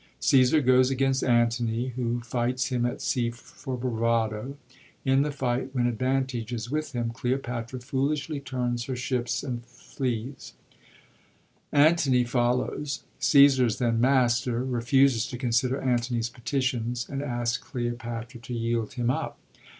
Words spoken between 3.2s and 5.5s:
for bravado. In the